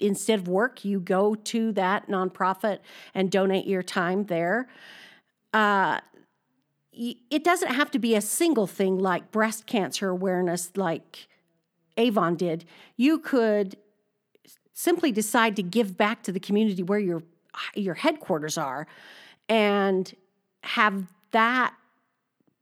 instead 0.00 0.40
of 0.40 0.48
work, 0.48 0.84
you 0.84 0.98
go 0.98 1.36
to 1.36 1.70
that 1.72 2.08
nonprofit 2.08 2.80
and 3.14 3.30
donate 3.30 3.64
your 3.64 3.82
time 3.82 4.24
there 4.24 4.68
y- 5.54 6.00
it 6.96 7.44
doesn't 7.44 7.72
have 7.72 7.90
to 7.92 7.98
be 7.98 8.14
a 8.14 8.20
single 8.20 8.66
thing 8.66 8.98
like 8.98 9.30
breast 9.30 9.66
cancer 9.66 10.08
awareness 10.08 10.70
like 10.76 11.28
Avon 11.96 12.36
did. 12.36 12.64
You 12.96 13.18
could 13.18 13.76
simply 14.72 15.12
decide 15.12 15.56
to 15.56 15.62
give 15.62 15.96
back 15.96 16.22
to 16.24 16.32
the 16.32 16.40
community 16.40 16.82
where 16.82 16.98
your 16.98 17.22
your 17.74 17.94
headquarters 17.94 18.58
are 18.58 18.86
and 19.48 20.14
have 20.62 21.04
that 21.30 21.74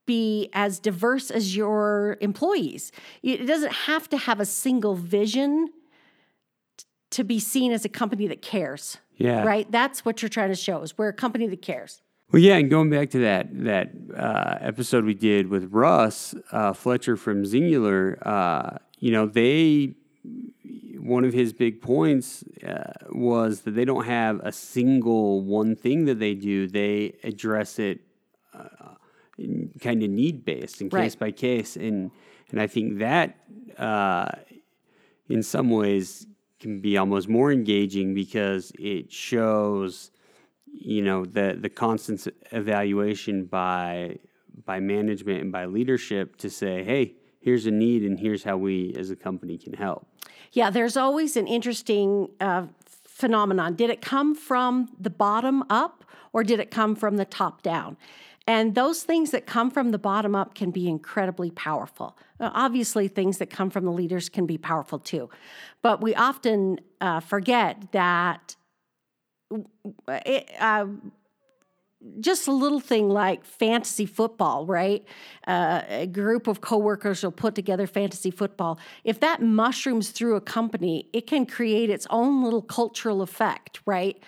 be 0.04 0.50
as 0.52 0.78
diverse 0.78 1.30
as 1.30 1.56
your 1.56 2.18
employees. 2.20 2.92
It 3.22 3.46
doesn't 3.46 3.72
have 3.72 4.08
to 4.10 4.18
have 4.18 4.40
a 4.40 4.44
single 4.44 4.94
vision 4.94 5.68
to 7.10 7.24
be 7.24 7.38
seen 7.38 7.72
as 7.72 7.84
a 7.84 7.88
company 7.88 8.26
that 8.26 8.42
cares. 8.42 8.98
Yeah. 9.16 9.44
Right? 9.44 9.70
That's 9.70 10.04
what 10.04 10.20
you're 10.20 10.28
trying 10.28 10.48
to 10.48 10.56
show 10.56 10.82
is 10.82 10.98
we're 10.98 11.08
a 11.08 11.12
company 11.12 11.46
that 11.46 11.62
cares. 11.62 12.02
Well, 12.32 12.40
yeah, 12.40 12.56
and 12.56 12.70
going 12.70 12.88
back 12.88 13.10
to 13.10 13.18
that 13.20 13.48
that 13.64 13.90
uh, 14.16 14.56
episode 14.60 15.04
we 15.04 15.12
did 15.14 15.48
with 15.48 15.70
Russ 15.72 16.34
uh, 16.50 16.72
Fletcher 16.72 17.16
from 17.16 17.44
Xyngular, 17.44 18.16
uh, 18.26 18.78
you 18.98 19.12
know, 19.12 19.26
they 19.26 19.94
one 20.98 21.24
of 21.24 21.34
his 21.34 21.52
big 21.52 21.82
points 21.82 22.42
uh, 22.66 22.92
was 23.10 23.62
that 23.62 23.72
they 23.72 23.84
don't 23.84 24.06
have 24.06 24.40
a 24.40 24.52
single 24.52 25.42
one 25.42 25.76
thing 25.76 26.06
that 26.06 26.20
they 26.20 26.34
do. 26.34 26.66
They 26.66 27.16
address 27.22 27.78
it 27.78 28.00
kind 29.80 30.02
of 30.02 30.10
need 30.10 30.44
based 30.44 30.80
and 30.80 30.92
Right. 30.92 31.02
case 31.04 31.16
by 31.16 31.32
case, 31.32 31.76
and 31.76 32.10
and 32.50 32.60
I 32.60 32.66
think 32.66 32.98
that 32.98 33.36
uh, 33.78 34.30
in 35.28 35.42
some 35.42 35.68
ways 35.70 36.26
can 36.60 36.80
be 36.80 36.96
almost 36.96 37.28
more 37.28 37.52
engaging 37.52 38.14
because 38.14 38.72
it 38.78 39.12
shows 39.12 40.10
you 40.72 41.02
know 41.02 41.24
the 41.24 41.56
the 41.60 41.68
constant 41.68 42.26
evaluation 42.50 43.44
by 43.44 44.18
by 44.64 44.80
management 44.80 45.40
and 45.40 45.52
by 45.52 45.66
leadership 45.66 46.36
to 46.36 46.48
say 46.50 46.82
hey 46.82 47.14
here's 47.40 47.66
a 47.66 47.70
need 47.70 48.02
and 48.02 48.18
here's 48.18 48.44
how 48.44 48.56
we 48.56 48.94
as 48.98 49.10
a 49.10 49.16
company 49.16 49.58
can 49.58 49.72
help 49.72 50.06
Yeah, 50.52 50.68
there's 50.70 50.96
always 50.98 51.36
an 51.36 51.46
interesting 51.46 52.28
uh, 52.38 52.66
phenomenon. 53.06 53.74
Did 53.74 53.88
it 53.88 54.02
come 54.02 54.34
from 54.34 54.88
the 55.00 55.10
bottom 55.10 55.64
up 55.70 56.04
or 56.32 56.44
did 56.44 56.60
it 56.60 56.70
come 56.70 56.94
from 56.94 57.16
the 57.16 57.24
top 57.24 57.62
down? 57.62 57.96
And 58.46 58.74
those 58.74 59.04
things 59.04 59.30
that 59.30 59.46
come 59.46 59.70
from 59.70 59.92
the 59.92 59.98
bottom 59.98 60.34
up 60.34 60.54
can 60.54 60.70
be 60.70 60.88
incredibly 60.88 61.50
powerful. 61.50 62.18
Uh, 62.40 62.50
obviously, 62.52 63.06
things 63.08 63.38
that 63.38 63.50
come 63.50 63.70
from 63.70 63.84
the 63.84 63.92
leaders 63.92 64.28
can 64.28 64.46
be 64.46 64.58
powerful 64.58 64.98
too. 64.98 65.30
But 65.80 66.00
we 66.02 66.14
often 66.14 66.80
uh, 67.00 67.20
forget 67.20 67.92
that 67.92 68.56
it, 70.08 70.50
uh, 70.58 70.86
just 72.20 72.48
a 72.48 72.52
little 72.52 72.80
thing 72.80 73.08
like 73.08 73.44
fantasy 73.44 74.06
football, 74.06 74.66
right? 74.66 75.04
Uh, 75.46 75.82
a 75.88 76.06
group 76.06 76.46
of 76.46 76.60
coworkers 76.60 77.22
will 77.22 77.32
put 77.32 77.54
together 77.54 77.86
fantasy 77.86 78.30
football. 78.30 78.78
If 79.04 79.20
that 79.20 79.42
mushrooms 79.42 80.10
through 80.10 80.36
a 80.36 80.40
company, 80.40 81.08
it 81.12 81.26
can 81.26 81.46
create 81.46 81.90
its 81.90 82.06
own 82.10 82.42
little 82.42 82.62
cultural 82.62 83.22
effect, 83.22 83.80
right? 83.86 84.22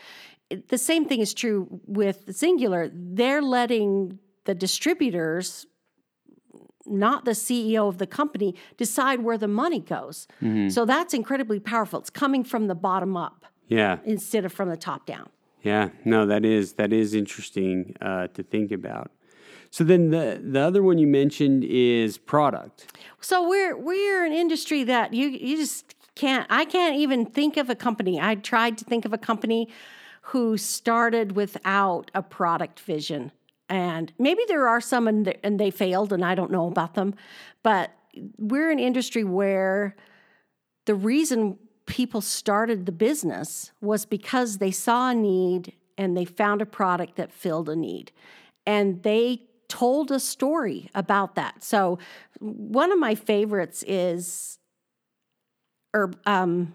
The 0.68 0.78
same 0.78 1.06
thing 1.06 1.20
is 1.20 1.34
true 1.34 1.80
with 1.86 2.26
Xyngular. 2.26 2.90
They're 2.94 3.42
letting 3.42 4.18
the 4.44 4.54
distributors, 4.54 5.66
not 6.86 7.24
the 7.24 7.32
CEO 7.32 7.88
of 7.88 7.98
the 7.98 8.06
company, 8.06 8.54
decide 8.76 9.20
where 9.20 9.38
the 9.38 9.48
money 9.48 9.80
goes. 9.80 10.28
So 10.70 10.84
that's 10.84 11.14
incredibly 11.14 11.58
powerful. 11.58 11.98
It's 11.98 12.10
coming 12.10 12.44
from 12.44 12.68
the 12.68 12.74
bottom 12.74 13.16
up 13.16 13.46
yeah 13.74 13.98
instead 14.04 14.44
of 14.44 14.52
from 14.52 14.68
the 14.68 14.76
top 14.76 15.06
down. 15.06 15.28
Yeah, 15.64 15.88
no, 16.04 16.26
that 16.26 16.44
is 16.44 16.74
that 16.74 16.92
is 16.92 17.14
interesting 17.14 17.96
uh, 18.00 18.26
to 18.28 18.42
think 18.42 18.70
about. 18.70 19.10
So 19.70 19.82
then 19.82 20.10
the 20.10 20.40
the 20.42 20.60
other 20.60 20.82
one 20.82 20.98
you 20.98 21.06
mentioned 21.06 21.64
is 21.64 22.18
product. 22.18 22.86
So 23.20 23.48
we're 23.48 23.76
we're 23.76 24.24
an 24.24 24.32
industry 24.32 24.84
that 24.84 25.14
you 25.14 25.28
you 25.28 25.56
just 25.56 25.94
can't 26.14 26.46
I 26.50 26.66
can't 26.66 26.96
even 26.96 27.26
think 27.26 27.56
of 27.56 27.70
a 27.70 27.74
company. 27.74 28.20
I 28.20 28.34
tried 28.34 28.76
to 28.78 28.84
think 28.84 29.06
of 29.06 29.12
a 29.14 29.18
company 29.18 29.68
who 30.28 30.56
started 30.58 31.32
without 31.32 32.10
a 32.14 32.22
product 32.22 32.80
vision. 32.80 33.32
And 33.68 34.12
maybe 34.18 34.42
there 34.46 34.68
are 34.68 34.80
some 34.80 35.08
and 35.08 35.26
they, 35.26 35.38
and 35.42 35.58
they 35.58 35.70
failed 35.70 36.12
and 36.12 36.24
I 36.24 36.34
don't 36.34 36.50
know 36.50 36.68
about 36.68 36.94
them, 36.94 37.14
but 37.62 37.90
we're 38.38 38.70
an 38.70 38.78
industry 38.78 39.24
where 39.24 39.96
the 40.84 40.94
reason 40.94 41.58
people 41.86 42.20
started 42.20 42.86
the 42.86 42.92
business 42.92 43.72
was 43.80 44.04
because 44.06 44.58
they 44.58 44.70
saw 44.70 45.10
a 45.10 45.14
need 45.14 45.72
and 45.98 46.16
they 46.16 46.24
found 46.24 46.62
a 46.62 46.66
product 46.66 47.16
that 47.16 47.32
filled 47.32 47.68
a 47.68 47.76
need. 47.76 48.10
And 48.66 49.02
they 49.02 49.42
told 49.68 50.10
a 50.10 50.20
story 50.20 50.90
about 50.94 51.34
that. 51.34 51.62
So 51.62 51.98
one 52.40 52.92
of 52.92 52.98
my 52.98 53.14
favorites 53.14 53.84
is 53.86 54.58
herb 55.92 56.18
um 56.26 56.74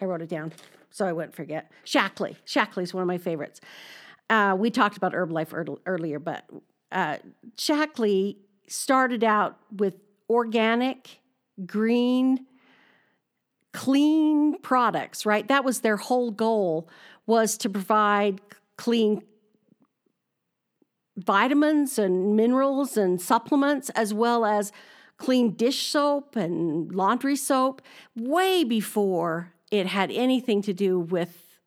I 0.00 0.06
wrote 0.06 0.22
it 0.22 0.28
down 0.28 0.52
so 0.90 1.06
I 1.06 1.12
wouldn't 1.12 1.34
forget. 1.34 1.72
Shaklee. 1.84 2.36
Shaklee 2.46 2.84
is 2.84 2.94
one 2.94 3.02
of 3.02 3.08
my 3.08 3.18
favorites. 3.18 3.60
Uh, 4.30 4.56
we 4.58 4.70
talked 4.70 4.96
about 4.96 5.12
Herbalife 5.12 5.52
earl- 5.52 5.80
earlier, 5.86 6.20
but 6.20 6.44
uh, 6.92 7.16
Shaklee 7.56 8.36
started 8.68 9.24
out 9.24 9.58
with 9.76 9.96
organic, 10.30 11.18
green, 11.66 12.46
clean 13.74 14.58
products, 14.60 15.26
right? 15.26 15.46
That 15.48 15.64
was 15.64 15.80
their 15.80 15.98
whole 15.98 16.30
goal 16.30 16.88
was 17.26 17.58
to 17.58 17.68
provide 17.68 18.40
clean 18.78 19.22
vitamins 21.16 21.98
and 21.98 22.34
minerals 22.34 22.96
and 22.96 23.20
supplements 23.20 23.90
as 23.90 24.14
well 24.14 24.46
as 24.46 24.72
clean 25.16 25.50
dish 25.50 25.86
soap 25.86 26.36
and 26.36 26.94
laundry 26.94 27.36
soap 27.36 27.82
way 28.16 28.64
before 28.64 29.52
it 29.70 29.86
had 29.86 30.10
anything 30.10 30.62
to 30.62 30.72
do 30.72 30.98
with 30.98 31.58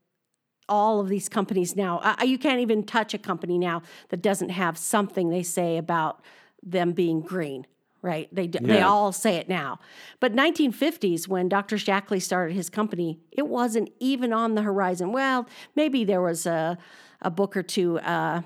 all 0.70 1.00
of 1.00 1.10
these 1.10 1.30
companies 1.30 1.76
now. 1.76 2.16
You 2.24 2.38
can't 2.38 2.60
even 2.62 2.84
touch 2.84 3.14
a 3.14 3.18
company 3.18 3.58
now 3.58 3.84
that 4.10 4.22
doesn't 4.22 4.50
have 4.50 4.78
something 4.78 5.30
they 5.30 5.44
say 5.44 5.78
about 5.78 6.22
them 6.64 6.92
being 6.92 7.22
green, 7.22 7.66
right? 8.02 8.34
They 8.34 8.48
d 8.48 8.60
they 8.62 8.82
all 8.82 9.12
say 9.12 9.36
it 9.36 9.50
now. 9.50 9.80
But 10.20 10.34
1950s, 10.34 11.28
when 11.28 11.50
Dr. 11.50 11.78
Shaklee 11.78 12.22
started 12.22 12.54
his 12.54 12.70
company, 12.70 13.20
it 13.32 13.48
wasn't 13.48 13.90
even 14.00 14.34
on 14.34 14.56
the 14.56 14.62
horizon. 14.62 15.12
Well, 15.12 15.48
maybe 15.76 16.04
there 16.04 16.22
was 16.22 16.46
a 16.46 16.78
a 17.22 17.32
book 17.32 17.58
or 17.58 17.64
two. 17.64 18.00
Uh, 18.00 18.42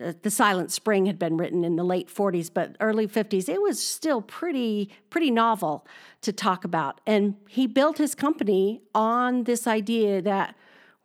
uh, 0.00 0.12
the 0.22 0.30
Silent 0.30 0.70
Spring 0.70 1.06
had 1.06 1.18
been 1.18 1.36
written 1.36 1.64
in 1.64 1.74
the 1.74 1.82
late 1.82 2.08
40s, 2.08 2.50
but 2.52 2.76
early 2.78 3.08
50s, 3.08 3.48
it 3.48 3.60
was 3.60 3.84
still 3.84 4.22
pretty 4.22 4.90
pretty 5.10 5.30
novel 5.30 5.86
to 6.22 6.32
talk 6.32 6.64
about. 6.64 7.00
And 7.06 7.34
he 7.48 7.66
built 7.66 7.98
his 7.98 8.14
company 8.14 8.82
on 8.94 9.44
this 9.44 9.66
idea 9.66 10.22
that 10.22 10.54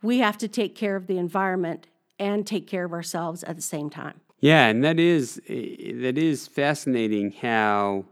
we 0.03 0.19
have 0.19 0.37
to 0.39 0.47
take 0.47 0.75
care 0.75 0.95
of 0.95 1.07
the 1.07 1.17
environment 1.17 1.87
and 2.19 2.45
take 2.45 2.67
care 2.67 2.85
of 2.85 2.93
ourselves 2.93 3.43
at 3.43 3.55
the 3.55 3.61
same 3.61 3.89
time. 3.89 4.19
Yeah, 4.43 4.67
and 4.67 4.83
that 4.83 4.99
is 4.99 5.41
eh, 5.47 5.93
that 6.01 6.17
is 6.17 6.47
fascinating. 6.47 7.31
How, 7.31 8.03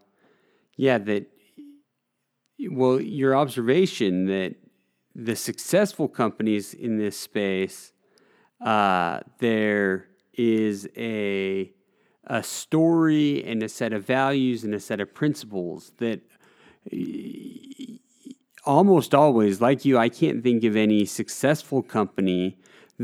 yeah, 0.78 0.98
that. 1.00 1.28
Well, 2.70 3.02
your 3.02 3.36
observation 3.36 4.26
that 4.26 4.56
the 5.16 5.36
successful 5.36 6.08
companies 6.08 6.74
in 6.74 6.98
this 6.98 7.18
space, 7.18 7.92
uh, 8.66 9.22
there 9.40 10.08
is 10.34 10.88
a 10.98 11.72
a 12.28 12.44
story 12.44 13.44
and 13.46 13.64
a 13.64 13.70
set 13.70 13.94
of 13.94 14.06
values 14.06 14.64
and 14.64 14.76
a 14.76 14.80
set 14.80 15.02
of 15.02 15.14
principles 15.14 15.92
that 15.98 16.22
almost 18.66 19.14
always, 19.16 19.62
like 19.62 19.86
you, 19.86 19.98
I 19.98 20.10
can't 20.10 20.44
think 20.44 20.64
of 20.64 20.76
any 20.76 21.06
successful 21.06 21.82
company 21.82 22.58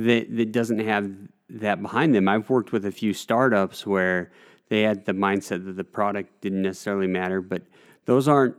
that 0.05 0.35
that 0.37 0.51
doesn't 0.51 0.79
have 0.79 1.09
that 1.49 1.81
behind 1.81 2.13
them. 2.13 2.27
I've 2.27 2.49
worked 2.49 2.71
with 2.71 2.85
a 2.85 2.91
few 2.91 3.13
startups 3.13 3.85
where 3.85 4.31
they 4.69 4.81
had 4.81 5.05
the 5.05 5.13
mindset 5.13 5.65
that 5.65 5.77
the 5.77 5.83
product 5.83 6.41
didn't 6.41 6.61
necessarily 6.61 7.07
matter, 7.07 7.41
but 7.41 7.63
those 8.05 8.27
aren't 8.27 8.55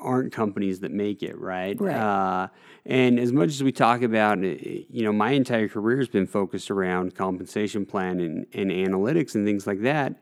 aren't 0.00 0.32
companies 0.32 0.80
that 0.80 0.92
make 0.92 1.22
it, 1.22 1.38
right? 1.38 1.80
Right. 1.80 1.96
Uh, 1.96 2.48
and 2.84 3.18
as 3.18 3.32
much 3.32 3.48
as 3.48 3.62
we 3.62 3.72
talk 3.72 4.02
about, 4.02 4.38
uh, 4.38 4.42
you 4.42 5.02
know, 5.02 5.12
my 5.12 5.30
entire 5.32 5.68
career 5.68 5.96
has 5.96 6.08
been 6.08 6.26
focused 6.26 6.70
around 6.70 7.14
compensation 7.14 7.84
plan 7.86 8.20
and, 8.20 8.46
and 8.52 8.70
analytics 8.70 9.34
and 9.34 9.46
things 9.46 9.66
like 9.66 9.82
that. 9.82 10.14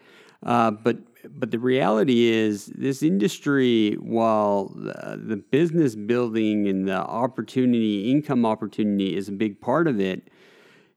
Uh, 0.42 0.70
but 0.70 0.98
but 1.38 1.50
the 1.50 1.58
reality 1.58 2.26
is, 2.26 2.66
this 2.66 3.02
industry, 3.02 3.94
while 3.94 4.68
the, 4.74 5.20
the 5.22 5.36
business 5.36 5.94
building 5.94 6.68
and 6.68 6.86
the 6.86 6.98
opportunity, 6.98 8.10
income 8.10 8.44
opportunity, 8.44 9.16
is 9.16 9.28
a 9.28 9.32
big 9.32 9.60
part 9.60 9.88
of 9.88 10.00
it. 10.00 10.28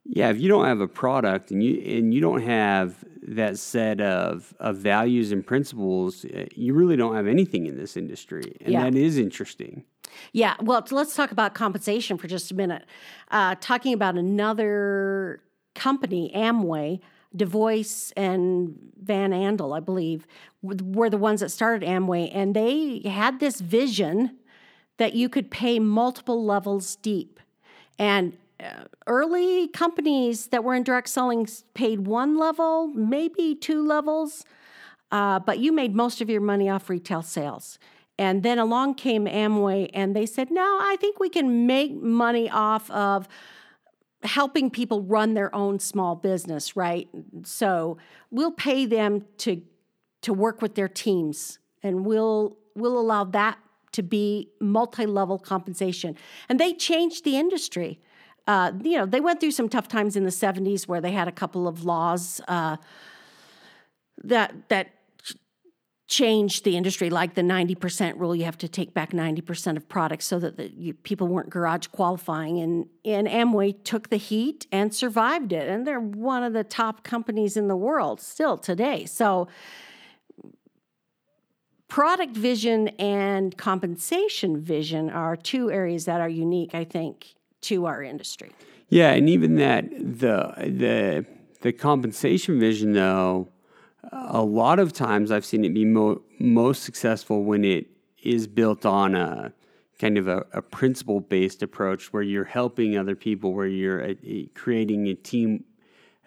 Yeah, 0.10 0.30
if 0.30 0.40
you 0.40 0.48
don't 0.48 0.66
have 0.66 0.80
a 0.80 0.88
product 0.88 1.52
and 1.52 1.62
you 1.62 1.82
and 1.98 2.14
you 2.14 2.22
don't 2.22 2.42
have 2.42 3.04
that 3.24 3.58
set 3.60 4.00
of, 4.00 4.54
of 4.60 4.78
values 4.78 5.32
and 5.34 5.46
principles, 5.46 6.24
uh, 6.26 6.46
you 6.56 6.74
really 6.74 6.96
don't 6.96 7.14
have 7.14 7.28
anything 7.28 7.66
in 7.66 7.76
this 7.78 7.98
industry, 7.98 8.56
and 8.62 8.72
Yeah. 8.74 8.84
that 8.84 8.96
is 8.96 9.18
interesting. 9.18 9.84
Yeah, 10.32 10.56
well, 10.62 10.86
let's 10.92 11.16
talk 11.16 11.32
about 11.32 11.54
compensation 11.54 12.18
for 12.18 12.28
just 12.28 12.52
a 12.52 12.56
minute. 12.56 12.86
Uh, 13.30 13.56
talking 13.60 13.94
about 13.94 14.16
another 14.18 15.42
company, 15.76 16.32
Amway, 16.34 17.02
DeVos 17.36 18.14
and 18.16 18.80
Van 19.02 19.32
Andel, 19.32 19.76
I 19.76 19.82
believe, 19.82 20.26
were 20.62 21.10
the 21.10 21.18
ones 21.18 21.42
that 21.42 21.50
started 21.50 21.88
Amway, 21.88 22.32
and 22.34 22.56
they 22.56 23.02
had 23.04 23.40
this 23.42 23.60
vision 23.60 24.38
that 24.98 25.14
you 25.14 25.28
could 25.28 25.52
pay 25.52 25.80
multiple 25.80 26.44
levels 26.46 26.96
deep. 26.96 27.40
And 28.00 28.38
early 29.06 29.68
companies 29.68 30.48
that 30.48 30.64
were 30.64 30.74
in 30.74 30.84
direct 30.84 31.10
selling 31.10 31.48
paid 31.74 32.08
one 32.08 32.38
level, 32.38 32.88
maybe 32.88 33.56
two 33.56 33.86
levels, 33.86 34.46
uh, 35.12 35.40
but 35.40 35.60
you 35.60 35.72
made 35.72 35.96
most 35.96 36.22
of 36.22 36.30
your 36.30 36.42
money 36.42 36.70
off 36.70 36.90
retail 36.90 37.22
sales. 37.22 37.80
And 38.20 38.42
then 38.42 38.58
along 38.58 38.96
came 38.96 39.26
Amway, 39.26 39.92
and 39.94 40.16
they 40.16 40.26
said, 40.26 40.50
no, 40.50 40.80
I 40.82 40.98
think 41.00 41.20
we 41.20 41.30
can 41.30 41.68
make 41.68 41.94
money 41.94 42.50
off 42.50 42.90
of 42.90 43.28
helping 44.24 44.72
people 44.72 45.04
run 45.04 45.36
their 45.36 45.54
own 45.54 45.80
small 45.80 46.16
business, 46.16 46.76
right? 46.76 47.08
So 47.44 47.98
we'll 48.32 48.52
pay 48.52 48.86
them 48.86 49.26
to 49.40 49.62
to 50.24 50.34
work 50.34 50.64
with 50.64 50.74
their 50.74 50.90
teams, 50.90 51.60
and 51.84 52.06
we'll 52.06 52.58
we'll 52.76 52.98
allow 53.00 53.24
that 53.24 53.60
to 53.92 54.02
be 54.02 54.50
multi-level 54.60 55.38
compensation. 55.38 56.18
And 56.50 56.60
they 56.60 56.74
changed 56.74 57.24
the 57.24 57.38
industry. 57.38 58.00
Uh, 58.48 58.72
you 58.82 58.98
know, 58.98 59.06
they 59.06 59.20
went 59.20 59.40
through 59.40 59.52
some 59.52 59.70
tough 59.70 59.88
times 59.88 60.16
in 60.16 60.24
the 60.24 60.32
'70s 60.32 60.88
where 60.88 61.02
they 61.02 61.12
had 61.12 61.28
a 61.28 61.32
couple 61.32 61.68
of 61.68 61.84
laws 61.84 62.42
uh, 62.48 62.78
that 64.24 64.70
that 64.70 64.90
changed 66.08 66.64
the 66.64 66.78
industry, 66.78 67.10
like 67.10 67.36
the 67.36 67.42
90% 67.42 68.18
rule. 68.18 68.34
You 68.34 68.46
have 68.46 68.58
to 68.60 68.68
take 68.68 68.94
back 68.94 69.12
90% 69.12 69.76
of 69.76 69.88
products 69.90 70.26
so 70.26 70.40
that 70.40 70.56
the, 70.56 70.72
you, 70.72 70.94
people 70.94 71.28
weren't 71.28 71.50
garage 71.50 71.88
qualifying. 71.88 72.60
And, 72.60 72.88
and 73.04 73.28
Amway 73.28 73.84
took 73.84 74.10
the 74.10 74.18
heat 74.18 74.68
and 74.72 74.94
survived 74.94 75.52
it. 75.52 75.68
And 75.68 75.86
they're 75.86 76.00
one 76.00 76.44
of 76.44 76.54
the 76.54 76.64
top 76.64 77.04
companies 77.04 77.58
in 77.58 77.68
the 77.68 77.76
world 77.76 78.22
still 78.22 78.58
today. 78.58 79.06
So, 79.06 79.50
product 81.90 82.36
vision 82.36 82.90
and 83.00 83.58
compensation 83.58 84.62
vision 84.62 85.10
are 85.10 85.36
two 85.36 85.72
areas 85.72 86.06
that 86.06 86.22
are 86.22 86.30
unique, 86.30 86.74
I 86.74 86.86
think, 86.86 87.36
to 87.70 87.86
our 87.86 88.02
industry. 88.04 88.52
Yeah, 88.90 89.12
and 89.12 89.30
even 89.30 89.56
that 89.56 89.90
the 89.92 90.54
the 90.58 91.26
the 91.62 91.74
compensation 91.74 92.60
vision 92.60 92.94
though, 92.94 93.50
a 94.12 94.42
lot 94.42 94.80
of 94.80 94.94
times 94.94 95.32
I've 95.32 95.46
seen 95.46 95.66
it 95.66 95.74
be 95.74 95.86
mo- 95.86 96.22
most 96.40 96.84
successful 96.84 97.44
when 97.44 97.64
it 97.66 97.88
is 98.24 98.48
built 98.48 98.86
on 98.86 99.16
a 99.16 99.54
kind 100.00 100.18
of 100.18 100.28
a, 100.28 100.46
a 100.54 100.62
principle 100.62 101.20
based 101.20 101.64
approach 101.64 102.14
where 102.14 102.24
you're 102.24 102.46
helping 102.46 102.98
other 102.98 103.16
people, 103.16 103.54
where 103.54 103.68
you're 103.68 104.02
uh 104.12 104.14
creating 104.54 105.08
a 105.08 105.16
team 105.16 105.64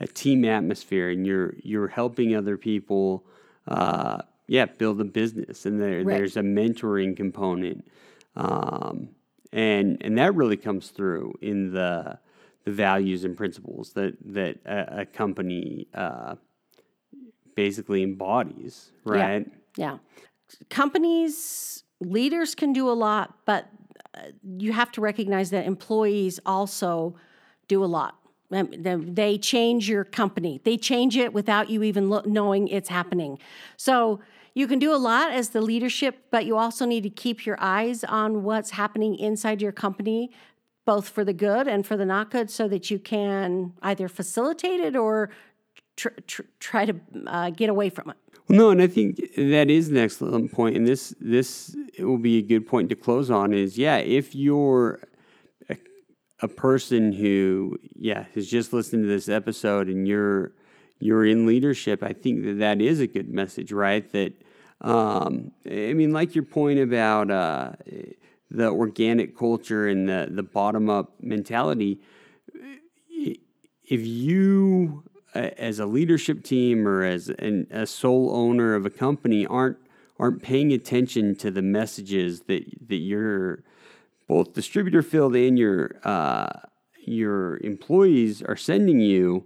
a 0.00 0.07
team 0.07 0.44
atmosphere, 0.44 1.11
and 1.11 1.26
you're 1.26 1.55
you're 1.62 1.88
helping 1.88 2.35
other 2.37 2.57
people. 2.57 3.24
Uh, 3.68 4.18
yeah, 4.48 4.66
build 4.66 5.00
a 5.00 5.05
business, 5.05 5.64
and 5.64 5.81
there 5.81 5.98
Right. 6.03 6.16
there's 6.16 6.37
a 6.37 6.42
mentoring 6.42 7.16
component, 7.16 7.87
um, 8.35 9.11
and 9.52 9.98
and 10.00 10.16
that 10.18 10.34
really 10.34 10.56
comes 10.56 10.88
through 10.88 11.34
in 11.40 11.72
the 11.72 12.18
the 12.64 12.70
values 12.70 13.24
and 13.24 13.36
principles 13.36 13.92
that 13.94 14.16
that 14.24 14.58
a, 14.66 15.00
a 15.00 15.06
company 15.06 15.86
uh, 15.94 16.34
basically 17.54 18.02
embodies, 18.02 18.92
right? 19.04 19.46
Yeah. 19.76 19.98
Companies, 20.68 21.84
leaders 22.00 22.54
can 22.54 22.72
do 22.72 22.88
a 22.88 22.92
lot, 22.92 23.34
but 23.44 23.66
uh, 24.14 24.20
you 24.58 24.72
have 24.72 24.90
to 24.92 25.00
recognize 25.00 25.50
that 25.50 25.64
employees 25.66 26.40
also 26.46 27.14
do 27.68 27.84
a 27.84 27.86
lot. 27.86 28.16
They- 28.50 28.62
They 28.96 29.38
change 29.38 29.88
your 29.88 30.04
company. 30.04 30.60
They 30.64 30.76
change 30.76 31.16
it 31.16 31.32
without 31.32 31.70
you 31.70 31.82
even 31.82 32.08
lo- 32.10 32.22
knowing 32.26 32.68
it's 32.68 32.88
happening. 32.88 33.38
So 33.76 34.20
you 34.54 34.66
can 34.66 34.78
do 34.78 34.94
a 34.94 34.96
lot 34.96 35.32
as 35.32 35.50
the 35.50 35.60
leadership, 35.60 36.26
but 36.30 36.44
you 36.44 36.56
also 36.56 36.84
need 36.84 37.02
to 37.02 37.10
keep 37.10 37.46
your 37.46 37.56
eyes 37.60 38.04
on 38.04 38.42
what's 38.42 38.70
happening 38.70 39.14
inside 39.16 39.62
your 39.62 39.72
company, 39.72 40.30
both 40.84 41.08
for 41.08 41.24
the 41.24 41.32
good 41.32 41.68
and 41.68 41.86
for 41.86 41.96
the 41.96 42.04
not 42.04 42.30
good, 42.30 42.50
so 42.50 42.66
that 42.68 42.90
you 42.90 42.98
can 42.98 43.72
either 43.82 44.08
facilitate 44.08 44.80
it 44.80 44.96
or 44.96 45.30
tr- 45.96 46.08
tr- 46.26 46.42
try 46.58 46.84
to 46.84 46.94
uh, 47.26 47.50
get 47.50 47.68
away 47.68 47.90
from 47.90 48.10
it. 48.10 48.16
No, 48.48 48.70
and 48.70 48.82
I 48.82 48.88
think 48.88 49.16
that 49.36 49.70
is 49.70 49.88
an 49.88 49.96
excellent 49.96 50.50
point, 50.50 50.76
and 50.76 50.86
this 50.86 51.14
this 51.20 51.76
will 51.98 52.18
be 52.18 52.38
a 52.38 52.42
good 52.42 52.66
point 52.66 52.88
to 52.88 52.96
close 52.96 53.30
on. 53.30 53.52
Is 53.52 53.78
yeah, 53.78 53.98
if 53.98 54.34
you're 54.34 55.00
a, 55.68 55.76
a 56.42 56.48
person 56.48 57.12
who 57.12 57.78
yeah 57.94 58.24
has 58.34 58.48
just 58.48 58.72
listened 58.72 59.04
to 59.04 59.08
this 59.08 59.28
episode 59.28 59.88
and 59.88 60.08
you're 60.08 60.52
you're 60.98 61.24
in 61.24 61.46
leadership, 61.46 62.02
I 62.02 62.12
think 62.12 62.44
that 62.44 62.58
that 62.58 62.80
is 62.80 62.98
a 62.98 63.06
good 63.06 63.32
message, 63.32 63.70
right? 63.70 64.10
That 64.10 64.32
um, 64.81 65.53
I 65.66 65.93
mean, 65.93 66.12
like 66.12 66.35
your 66.35 66.45
point 66.45 66.79
about 66.79 67.31
uh, 67.31 67.73
the 68.51 68.69
organic 68.69 69.37
culture 69.37 69.88
and 69.88 70.09
the 70.09 70.29
the 70.31 70.43
bottom 70.43 70.88
up 70.88 71.12
mentality 71.21 72.01
if 73.90 74.07
you 74.07 75.03
as 75.35 75.79
a 75.79 75.87
leadership 75.87 76.43
team 76.43 76.88
or 76.88 77.05
as 77.05 77.29
an, 77.29 77.66
a 77.71 77.87
sole 77.87 78.35
owner 78.35 78.75
of 78.75 78.87
a 78.87 78.90
company 78.90 79.45
aren't 79.47 79.77
aren't 80.19 80.43
paying 80.43 80.73
attention 80.73 81.35
to 81.35 81.51
the 81.51 81.62
messages 81.62 82.43
that 82.43 82.64
that 82.88 82.97
your 82.97 83.62
both 84.29 84.55
distributor 84.55 85.03
field 85.03 85.35
and 85.37 85.59
your 85.59 85.97
uh, 86.05 86.49
your 87.05 87.59
employees 87.59 88.43
are 88.43 88.57
sending 88.57 89.01
you, 89.01 89.45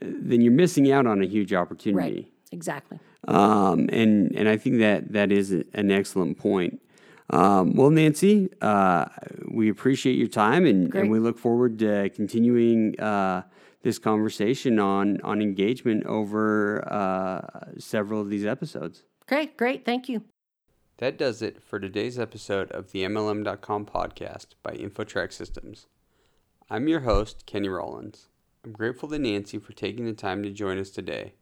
then 0.00 0.40
you're 0.40 0.52
missing 0.52 0.90
out 0.90 1.06
on 1.06 1.22
a 1.22 1.26
huge 1.26 1.52
opportunity. 1.52 2.14
Right. 2.14 2.32
Exactly. 2.52 2.98
Um, 3.30 3.88
and 3.92 4.34
and 4.34 4.48
I 4.48 4.56
think 4.56 4.78
that 4.78 5.12
that 5.12 5.30
is 5.30 5.52
an 5.52 5.90
excellent 5.90 6.38
point. 6.38 6.80
Um, 7.30 7.74
well, 7.74 7.90
Nancy, 7.90 8.50
uh, 8.60 9.04
we 9.48 9.70
appreciate 9.70 10.18
your 10.18 10.26
time, 10.26 10.66
and, 10.66 10.92
and 10.92 11.10
we 11.10 11.20
look 11.20 11.38
forward 11.38 11.78
to 11.78 12.10
continuing 12.10 12.98
uh, 12.98 13.42
this 13.82 14.00
conversation 14.00 14.80
on 14.80 15.20
on 15.22 15.40
engagement 15.40 16.04
over 16.06 16.86
uh, 16.92 17.70
several 17.78 18.20
of 18.20 18.30
these 18.30 18.44
episodes. 18.44 19.04
Great, 19.28 19.56
great. 19.56 19.84
Thank 19.84 20.08
you. 20.08 20.24
That 20.98 21.16
does 21.16 21.40
it 21.40 21.62
for 21.62 21.78
today's 21.78 22.18
episode 22.18 22.70
of 22.72 22.90
the 22.90 23.04
MLM.com 23.04 23.86
podcast 23.86 24.48
by 24.62 24.72
InfoTrax 24.72 25.32
Systems. 25.32 25.86
I'm 26.68 26.88
your 26.88 27.00
host, 27.00 27.46
Kenny 27.46 27.68
Rawlins. 27.68 28.28
I'm 28.64 28.72
grateful 28.72 29.08
to 29.08 29.18
Nancy 29.18 29.58
for 29.58 29.72
taking 29.72 30.04
the 30.04 30.12
time 30.12 30.42
to 30.42 30.50
join 30.50 30.78
us 30.78 30.90
today. 30.90 31.34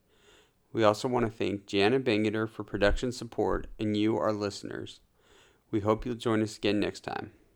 We 0.73 0.85
also 0.85 1.09
want 1.09 1.27
to 1.27 1.33
thank 1.33 1.67
Jana 1.67 1.99
Bangeter 1.99 2.49
for 2.49 2.63
production 2.63 3.11
support 3.13 3.67
and 3.79 3.97
you, 3.97 4.17
our 4.19 4.33
listeners. 4.33 5.01
We 5.71 5.81
hope 5.81 6.05
you'll 6.05 6.15
join 6.15 6.43
us 6.43 6.57
again 6.57 6.81
next 6.81 7.01
time. 7.01 7.33